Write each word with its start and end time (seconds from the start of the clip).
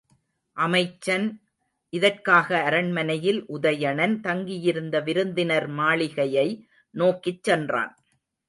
அமைச்சன் 0.57 1.27
இதற்காக 1.93 2.63
அரண்மனையில் 2.63 3.41
உதயணன் 3.49 4.19
தங்கியிருந்த 4.19 4.99
விருந்தினர் 4.99 5.67
மாளிகையை 5.67 6.47
நோக்கிச் 6.95 7.43
சென்றான். 7.43 7.93